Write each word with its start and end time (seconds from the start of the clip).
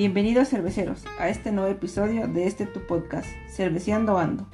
Bienvenidos 0.00 0.48
cerveceros 0.48 1.04
a 1.18 1.28
este 1.28 1.52
nuevo 1.52 1.70
episodio 1.70 2.26
de 2.26 2.46
este 2.46 2.64
tu 2.64 2.80
podcast, 2.86 3.28
Cerveceando 3.50 4.16
Ando, 4.16 4.46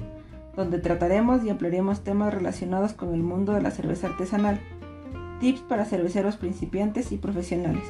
donde 0.57 0.81
trataremos 0.81 1.45
y 1.45 1.51
ampliaremos 1.51 2.03
temas 2.03 2.35
relacionados 2.35 2.95
con 2.95 3.15
el 3.15 3.23
mundo 3.23 3.53
de 3.53 3.63
la 3.63 3.71
cerveza 3.71 4.09
artesanal, 4.09 4.59
tips 5.39 5.61
para 5.61 5.85
cerveceros 5.85 6.37
principiantes 6.37 7.13
y 7.13 7.19
profesionales, 7.19 7.85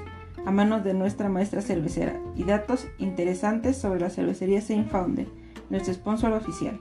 a 0.44 0.50
manos 0.50 0.84
de 0.84 0.92
nuestra 0.92 1.30
maestra 1.30 1.62
cervecera 1.62 2.20
y 2.36 2.44
datos 2.44 2.88
interesantes 2.98 3.78
sobre 3.78 4.00
la 4.00 4.10
cervecería 4.10 4.60
Saint 4.60 4.90
Founder, 4.90 5.28
nuestro 5.70 5.94
sponsor 5.94 6.34
oficial. 6.34 6.78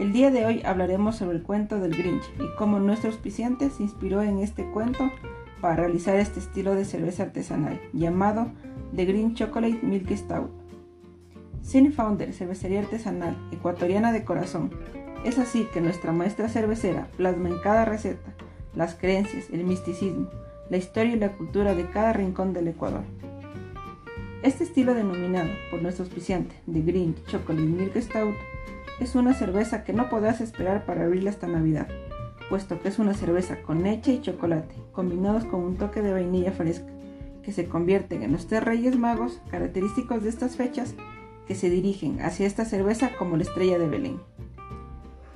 El 0.00 0.12
día 0.12 0.32
de 0.32 0.46
hoy 0.46 0.62
hablaremos 0.64 1.14
sobre 1.14 1.36
el 1.36 1.44
cuento 1.44 1.78
del 1.78 1.96
Grinch 1.96 2.24
y 2.40 2.56
cómo 2.58 2.80
nuestro 2.80 3.10
auspiciante 3.10 3.70
se 3.70 3.84
inspiró 3.84 4.20
en 4.20 4.40
este 4.40 4.68
cuento 4.72 5.12
para 5.60 5.76
realizar 5.76 6.16
este 6.16 6.40
estilo 6.40 6.74
de 6.74 6.84
cerveza 6.84 7.22
artesanal 7.22 7.80
llamado 7.92 8.50
The 8.94 9.04
Green 9.04 9.34
Chocolate 9.34 9.80
Milk 9.82 10.10
Stout. 10.16 10.50
Sin 11.62 11.92
Founder, 11.92 12.32
cervecería 12.32 12.80
artesanal 12.80 13.36
ecuatoriana 13.52 14.12
de 14.12 14.24
corazón. 14.24 14.70
Es 15.24 15.38
así 15.38 15.66
que 15.72 15.80
nuestra 15.80 16.12
maestra 16.12 16.48
cervecera 16.48 17.08
plasma 17.16 17.48
en 17.48 17.58
cada 17.58 17.84
receta 17.84 18.34
las 18.74 18.94
creencias, 18.94 19.48
el 19.50 19.64
misticismo, 19.64 20.28
la 20.68 20.76
historia 20.76 21.14
y 21.14 21.18
la 21.18 21.32
cultura 21.32 21.74
de 21.74 21.86
cada 21.86 22.12
rincón 22.12 22.52
del 22.52 22.68
Ecuador. 22.68 23.04
Este 24.42 24.64
estilo 24.64 24.94
denominado 24.94 25.48
por 25.70 25.80
nuestro 25.80 26.04
auspiciante 26.04 26.54
The 26.70 26.82
Green 26.82 27.16
Chocolate 27.26 27.66
Milk 27.66 27.96
Stout 27.96 28.34
es 29.00 29.14
una 29.14 29.32
cerveza 29.32 29.82
que 29.82 29.94
no 29.94 30.08
podrás 30.08 30.40
esperar 30.40 30.84
para 30.84 31.04
abrirla 31.04 31.30
esta 31.30 31.46
Navidad 31.46 31.88
puesto 32.48 32.80
que 32.80 32.88
es 32.88 32.98
una 32.98 33.14
cerveza 33.14 33.62
con 33.62 33.82
leche 33.82 34.12
y 34.12 34.20
chocolate, 34.20 34.74
combinados 34.92 35.44
con 35.44 35.60
un 35.60 35.76
toque 35.76 36.02
de 36.02 36.12
vainilla 36.12 36.52
fresca, 36.52 36.92
que 37.46 37.52
se 37.52 37.66
convierten 37.66 38.24
en 38.24 38.32
los 38.32 38.48
tres 38.48 38.64
reyes 38.64 38.98
magos 38.98 39.40
característicos 39.52 40.20
de 40.24 40.28
estas 40.30 40.56
fechas 40.56 40.96
que 41.46 41.54
se 41.54 41.70
dirigen 41.70 42.20
hacia 42.20 42.44
esta 42.44 42.64
cerveza 42.64 43.12
como 43.16 43.36
la 43.36 43.44
estrella 43.44 43.78
de 43.78 43.86
Belén. 43.86 44.18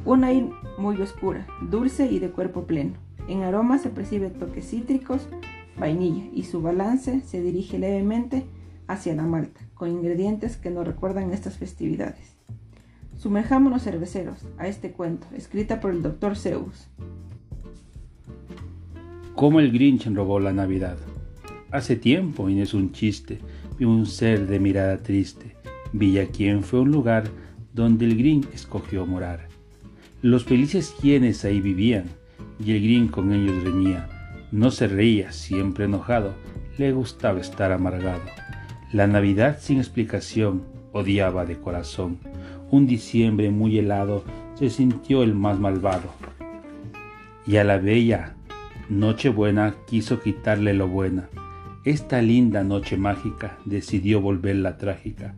Una 0.04 0.26
aire 0.26 0.50
muy 0.76 1.00
oscura, 1.00 1.46
dulce 1.70 2.10
y 2.10 2.18
de 2.18 2.30
cuerpo 2.30 2.64
pleno. 2.64 2.94
En 3.28 3.44
aroma 3.44 3.78
se 3.78 3.90
percibe 3.90 4.28
toques 4.28 4.68
cítricos, 4.68 5.28
vainilla 5.78 6.24
y 6.34 6.42
su 6.42 6.60
balance 6.60 7.20
se 7.20 7.40
dirige 7.40 7.78
levemente 7.78 8.44
hacia 8.88 9.14
la 9.14 9.22
malta, 9.22 9.60
con 9.74 9.88
ingredientes 9.88 10.56
que 10.56 10.70
nos 10.70 10.84
recuerdan 10.84 11.30
estas 11.30 11.58
festividades. 11.58 12.34
Sumerjámonos 13.18 13.84
cerveceros 13.84 14.48
a 14.58 14.66
este 14.66 14.90
cuento, 14.90 15.28
escrita 15.36 15.78
por 15.78 15.92
el 15.92 16.02
Dr. 16.02 16.36
Zeus. 16.36 16.88
Cómo 19.36 19.60
el 19.60 19.70
Grinch 19.70 20.12
robó 20.12 20.40
la 20.40 20.52
Navidad. 20.52 20.98
Hace 21.70 21.96
tiempo, 21.96 22.48
y 22.48 22.54
no 22.54 22.62
es 22.62 22.74
un 22.74 22.92
chiste, 22.92 23.38
vi 23.78 23.84
un 23.84 24.06
ser 24.06 24.46
de 24.46 24.58
mirada 24.58 24.98
triste. 24.98 25.56
Villa 25.92 26.26
quien 26.26 26.62
fue 26.62 26.80
un 26.80 26.90
lugar 26.90 27.24
donde 27.72 28.04
el 28.06 28.16
Grinch 28.16 28.48
escogió 28.52 29.06
morar. 29.06 29.48
Los 30.22 30.44
felices 30.44 30.94
quienes 31.00 31.44
ahí 31.44 31.60
vivían, 31.60 32.04
y 32.64 32.72
el 32.72 32.82
Grinch 32.82 33.10
con 33.10 33.32
ellos 33.32 33.62
reñía. 33.62 34.08
No 34.52 34.70
se 34.70 34.88
reía, 34.88 35.32
siempre 35.32 35.84
enojado, 35.84 36.34
le 36.78 36.92
gustaba 36.92 37.40
estar 37.40 37.72
amargado. 37.72 38.22
La 38.92 39.06
Navidad 39.06 39.58
sin 39.60 39.78
explicación 39.78 40.62
odiaba 40.92 41.46
de 41.46 41.56
corazón 41.56 42.18
un 42.70 42.86
diciembre 42.86 43.50
muy 43.50 43.78
helado, 43.78 44.24
se 44.54 44.70
sintió 44.70 45.22
el 45.22 45.34
más 45.34 45.58
malvado. 45.58 46.12
Y 47.46 47.56
a 47.56 47.64
la 47.64 47.78
bella 47.78 48.34
Nochebuena 48.88 49.74
quiso 49.86 50.20
quitarle 50.20 50.74
lo 50.74 50.88
buena. 50.88 51.28
Esta 51.84 52.20
linda 52.20 52.62
noche 52.62 52.98
mágica 52.98 53.56
decidió 53.64 54.20
volverla 54.20 54.76
trágica. 54.76 55.34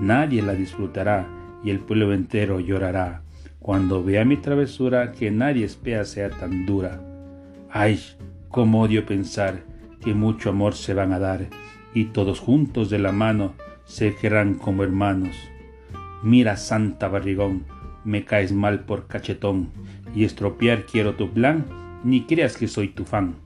Nadie 0.00 0.40
la 0.40 0.54
disfrutará 0.54 1.28
y 1.62 1.68
el 1.68 1.80
pueblo 1.80 2.14
entero 2.14 2.58
llorará 2.58 3.22
cuando 3.58 4.02
vea 4.02 4.24
mi 4.24 4.38
travesura 4.38 5.12
que 5.12 5.30
nadie 5.30 5.66
espera 5.66 6.06
sea 6.06 6.30
tan 6.30 6.64
dura. 6.64 7.02
Ay, 7.70 8.00
cómo 8.48 8.80
odio 8.80 9.04
pensar 9.04 9.64
que 10.00 10.14
mucho 10.14 10.48
amor 10.48 10.74
se 10.74 10.94
van 10.94 11.12
a 11.12 11.18
dar 11.18 11.48
y 11.92 12.06
todos 12.06 12.40
juntos 12.40 12.88
de 12.88 12.98
la 12.98 13.12
mano 13.12 13.52
se 13.84 14.14
querrán 14.14 14.54
como 14.54 14.84
hermanos. 14.84 15.36
Mira, 16.22 16.56
santa 16.56 17.08
barrigón, 17.08 17.66
me 18.04 18.24
caes 18.24 18.52
mal 18.52 18.80
por 18.80 19.06
cachetón, 19.06 19.68
y 20.14 20.24
estropear 20.24 20.86
quiero 20.86 21.14
tu 21.14 21.30
plan, 21.30 21.66
ni 22.04 22.22
creas 22.22 22.56
que 22.56 22.68
soy 22.68 22.88
tu 22.88 23.04
fan. 23.04 23.43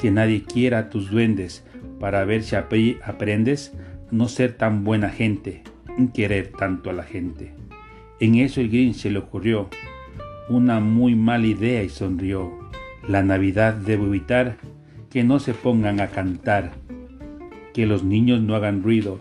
Que 0.00 0.10
nadie 0.10 0.42
quiera 0.42 0.90
tus 0.90 1.10
duendes, 1.10 1.64
para 2.00 2.24
ver 2.24 2.42
si 2.42 2.56
aprendes 2.56 3.74
no 4.10 4.28
ser 4.28 4.54
tan 4.54 4.84
buena 4.84 5.10
gente, 5.10 5.62
querer 6.14 6.52
tanto 6.52 6.90
a 6.90 6.92
la 6.92 7.02
gente. 7.02 7.52
En 8.20 8.36
eso 8.36 8.60
el 8.60 8.68
Grinch 8.68 8.96
se 8.96 9.10
le 9.10 9.18
ocurrió 9.18 9.68
una 10.48 10.80
muy 10.80 11.14
mala 11.14 11.46
idea 11.46 11.82
y 11.82 11.88
sonrió. 11.88 12.58
La 13.06 13.22
Navidad 13.22 13.74
debo 13.74 14.06
evitar 14.06 14.56
que 15.10 15.24
no 15.24 15.40
se 15.40 15.54
pongan 15.54 16.00
a 16.00 16.08
cantar, 16.08 16.72
que 17.74 17.86
los 17.86 18.04
niños 18.04 18.40
no 18.40 18.54
hagan 18.54 18.82
ruido 18.82 19.18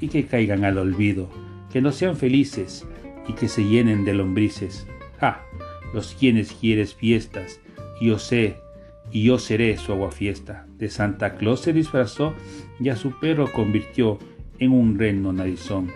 y 0.00 0.08
que 0.08 0.26
caigan 0.26 0.64
al 0.64 0.78
olvido 0.78 1.28
que 1.70 1.80
no 1.80 1.92
sean 1.92 2.16
felices 2.16 2.86
y 3.26 3.34
que 3.34 3.48
se 3.48 3.64
llenen 3.64 4.04
de 4.04 4.14
lombrices. 4.14 4.86
¡Ja! 5.20 5.42
Los 5.94 6.14
quienes 6.14 6.52
quieres 6.52 6.94
fiestas, 6.94 7.60
yo 8.00 8.18
sé, 8.18 8.56
y 9.10 9.24
yo 9.24 9.38
seré 9.38 9.76
su 9.76 9.92
aguafiesta. 9.92 10.66
De 10.76 10.88
Santa 10.90 11.36
Claus 11.36 11.60
se 11.60 11.72
disfrazó 11.72 12.34
y 12.80 12.88
a 12.88 12.96
su 12.96 13.18
perro 13.18 13.50
convirtió 13.52 14.18
en 14.58 14.72
un 14.72 14.98
reno 14.98 15.32
narizón. 15.32 15.90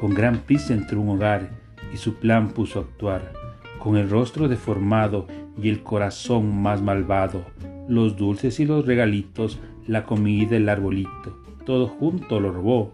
Con 0.00 0.14
gran 0.14 0.40
prisa 0.40 0.74
entró 0.74 1.00
un 1.00 1.10
hogar 1.10 1.50
y 1.92 1.96
su 1.96 2.14
plan 2.14 2.50
puso 2.50 2.78
a 2.78 2.82
actuar. 2.82 3.32
Con 3.78 3.96
el 3.96 4.08
rostro 4.08 4.48
deformado 4.48 5.26
y 5.60 5.68
el 5.68 5.82
corazón 5.82 6.62
más 6.62 6.80
malvado, 6.82 7.44
los 7.88 8.16
dulces 8.16 8.60
y 8.60 8.64
los 8.64 8.86
regalitos, 8.86 9.58
la 9.86 10.04
comida, 10.04 10.56
el 10.56 10.68
arbolito, 10.68 11.42
todo 11.64 11.88
junto 11.88 12.40
lo 12.40 12.52
robó 12.52 12.92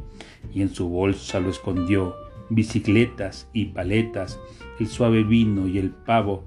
y 0.53 0.62
en 0.62 0.75
su 0.75 0.88
bolsa 0.88 1.41
lo 1.41 1.50
escondió, 1.50 2.15
bicicletas 2.49 3.49
y 3.53 3.67
paletas, 3.67 4.41
el 4.81 4.87
suave 4.87 5.25
vino 5.25 5.67
y 5.67 5.78
el 5.78 5.91
pavo, 5.91 6.44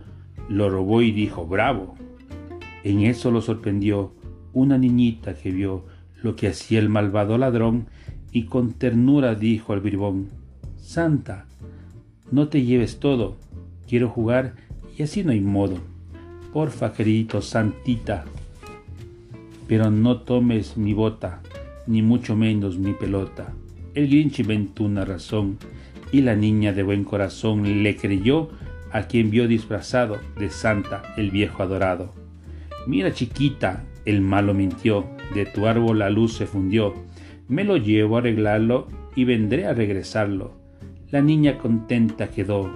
lo 0.49 0.69
robó 0.69 1.01
y 1.01 1.11
dijo 1.11 1.45
bravo. 1.45 1.95
En 2.83 3.01
eso 3.01 3.31
lo 3.31 3.41
sorprendió 3.41 4.13
una 4.53 4.77
niñita 4.77 5.35
que 5.35 5.51
vio 5.51 5.85
lo 6.21 6.35
que 6.35 6.47
hacía 6.47 6.79
el 6.79 6.89
malvado 6.89 7.37
ladrón 7.37 7.87
y 8.31 8.45
con 8.45 8.73
ternura 8.73 9.35
dijo 9.35 9.73
al 9.73 9.81
bribón, 9.81 10.29
Santa, 10.77 11.45
no 12.31 12.47
te 12.47 12.63
lleves 12.63 12.99
todo, 12.99 13.37
quiero 13.87 14.09
jugar 14.09 14.55
y 14.97 15.03
así 15.03 15.23
no 15.23 15.31
hay 15.31 15.41
modo. 15.41 15.77
Porfa, 16.53 16.93
querido 16.93 17.41
Santita, 17.41 18.25
pero 19.67 19.89
no 19.89 20.21
tomes 20.21 20.75
mi 20.75 20.93
bota, 20.93 21.41
ni 21.87 22.01
mucho 22.01 22.35
menos 22.35 22.77
mi 22.77 22.93
pelota. 22.93 23.53
El 23.93 24.07
Grinch 24.07 24.39
inventó 24.39 24.83
una 24.83 25.05
razón 25.05 25.57
y 26.11 26.21
la 26.21 26.35
niña 26.35 26.73
de 26.73 26.83
buen 26.83 27.03
corazón 27.03 27.83
le 27.83 27.95
creyó 27.95 28.49
a 28.91 29.03
quien 29.03 29.31
vio 29.31 29.47
disfrazado 29.47 30.17
de 30.37 30.49
Santa 30.49 31.03
el 31.15 31.31
viejo 31.31 31.63
adorado. 31.63 32.20
Mira 32.87 33.13
chiquita, 33.13 33.83
el 34.05 34.21
malo 34.21 34.53
mintió, 34.53 35.05
de 35.33 35.45
tu 35.45 35.67
árbol 35.67 35.99
la 35.99 36.09
luz 36.09 36.33
se 36.33 36.45
fundió, 36.45 36.93
me 37.47 37.63
lo 37.63 37.77
llevo 37.77 38.15
a 38.15 38.19
arreglarlo 38.19 38.87
y 39.15 39.25
vendré 39.25 39.65
a 39.65 39.73
regresarlo. 39.73 40.53
La 41.09 41.21
niña 41.21 41.57
contenta 41.57 42.29
quedó 42.29 42.71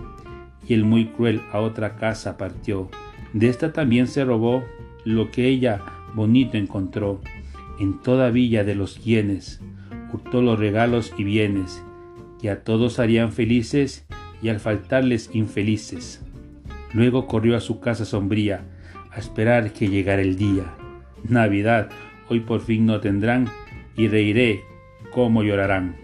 y 0.67 0.73
el 0.73 0.83
muy 0.83 1.07
cruel 1.07 1.41
a 1.51 1.59
otra 1.59 1.95
casa 1.95 2.37
partió. 2.37 2.89
De 3.33 3.49
esta 3.49 3.73
también 3.73 4.07
se 4.07 4.25
robó 4.25 4.63
lo 5.03 5.31
que 5.31 5.47
ella 5.47 5.81
bonito 6.13 6.57
encontró 6.57 7.21
en 7.79 7.99
toda 8.01 8.29
villa 8.31 8.63
de 8.63 8.75
los 8.75 8.97
quienes 8.99 9.61
todos 10.17 10.43
los 10.43 10.59
regalos 10.59 11.13
y 11.17 11.23
bienes, 11.23 11.83
que 12.41 12.49
a 12.49 12.63
todos 12.63 12.99
harían 12.99 13.31
felices 13.31 14.05
y 14.41 14.49
al 14.49 14.59
faltarles 14.59 15.29
infelices. 15.33 16.23
Luego 16.93 17.27
corrió 17.27 17.55
a 17.55 17.61
su 17.61 17.79
casa 17.79 18.05
sombría, 18.05 18.65
a 19.15 19.19
esperar 19.19 19.71
que 19.71 19.87
llegara 19.87 20.21
el 20.21 20.35
día. 20.35 20.75
Navidad, 21.27 21.89
hoy 22.29 22.41
por 22.41 22.59
fin 22.59 22.85
no 22.85 22.99
tendrán, 22.99 23.47
y 23.95 24.09
reiré 24.09 24.63
como 25.11 25.41
llorarán. 25.41 25.95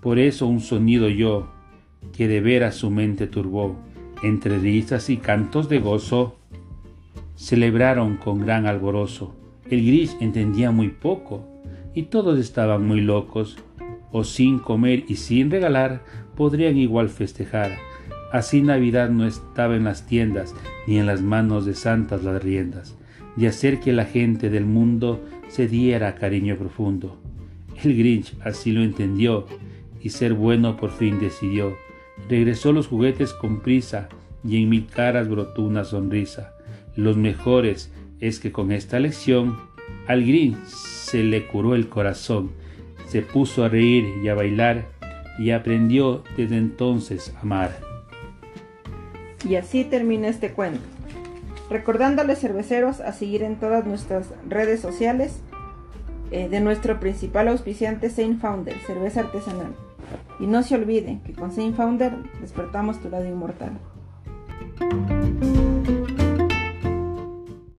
Por 0.00 0.18
eso 0.18 0.46
un 0.46 0.60
sonido 0.60 1.10
yo, 1.10 1.52
que 2.16 2.28
de 2.28 2.40
veras 2.40 2.74
su 2.74 2.90
mente 2.90 3.26
turbó, 3.26 3.76
entre 4.22 4.58
risas 4.58 5.10
y 5.10 5.18
cantos 5.18 5.68
de 5.68 5.78
gozo, 5.78 6.38
celebraron 7.36 8.16
con 8.16 8.40
gran 8.40 8.66
alborozo. 8.66 9.36
El 9.70 9.84
gris 9.86 10.16
entendía 10.20 10.70
muy 10.70 10.88
poco, 10.88 11.46
y 11.94 12.04
todos 12.04 12.38
estaban 12.38 12.86
muy 12.86 13.02
locos, 13.02 13.58
o 14.10 14.24
sin 14.24 14.58
comer 14.58 15.04
y 15.06 15.16
sin 15.16 15.50
regalar, 15.50 16.02
podrían 16.34 16.78
igual 16.78 17.10
festejar. 17.10 17.72
Así 18.32 18.62
Navidad 18.62 19.10
no 19.10 19.26
estaba 19.26 19.76
en 19.76 19.84
las 19.84 20.06
tiendas, 20.06 20.54
ni 20.86 20.98
en 20.98 21.04
las 21.04 21.20
manos 21.20 21.66
de 21.66 21.74
santas 21.74 22.24
las 22.24 22.42
riendas, 22.42 22.96
de 23.36 23.46
hacer 23.46 23.78
que 23.78 23.92
la 23.92 24.06
gente 24.06 24.48
del 24.48 24.64
mundo 24.64 25.22
se 25.48 25.68
diera 25.68 26.14
cariño 26.14 26.56
profundo. 26.56 27.20
El 27.84 27.94
Grinch 27.96 28.34
así 28.42 28.72
lo 28.72 28.82
entendió 28.82 29.46
y 30.00 30.08
ser 30.08 30.32
bueno 30.32 30.78
por 30.78 30.90
fin 30.90 31.20
decidió. 31.20 31.76
Regresó 32.26 32.72
los 32.72 32.86
juguetes 32.86 33.34
con 33.34 33.60
prisa 33.60 34.08
y 34.42 34.62
en 34.62 34.70
mil 34.70 34.86
caras 34.86 35.28
brotó 35.28 35.62
una 35.62 35.84
sonrisa. 35.84 36.54
Los 36.96 37.18
mejores 37.18 37.92
es 38.18 38.40
que 38.40 38.50
con 38.50 38.72
esta 38.72 38.98
lección 38.98 39.58
al 40.06 40.24
Grinch 40.24 40.64
se 40.64 41.22
le 41.22 41.46
curó 41.46 41.74
el 41.74 41.90
corazón, 41.90 42.52
se 43.08 43.20
puso 43.20 43.62
a 43.62 43.68
reír 43.68 44.06
y 44.24 44.28
a 44.28 44.34
bailar 44.34 44.86
y 45.38 45.50
aprendió 45.50 46.24
desde 46.34 46.56
entonces 46.56 47.34
a 47.36 47.40
amar. 47.40 47.91
Y 49.44 49.56
así 49.56 49.84
termina 49.84 50.28
este 50.28 50.52
cuento. 50.52 50.80
Recordándoles 51.70 52.38
cerveceros 52.38 53.00
a 53.00 53.12
seguir 53.12 53.42
en 53.42 53.56
todas 53.56 53.86
nuestras 53.86 54.28
redes 54.48 54.80
sociales 54.80 55.40
eh, 56.30 56.48
de 56.48 56.60
nuestro 56.60 57.00
principal 57.00 57.48
auspiciante 57.48 58.10
Saint 58.10 58.40
Founder, 58.40 58.76
cerveza 58.86 59.20
artesanal. 59.20 59.74
Y 60.38 60.46
no 60.46 60.62
se 60.62 60.74
olviden 60.74 61.20
que 61.20 61.32
con 61.32 61.52
Saint 61.52 61.76
Founder 61.76 62.12
despertamos 62.40 63.00
tu 63.00 63.08
lado 63.08 63.24
inmortal. 63.24 63.72